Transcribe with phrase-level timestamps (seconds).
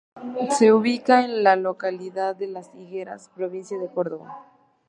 [0.57, 4.43] Se ubica en la localidad de Las Higueras, provincia de Córdoba.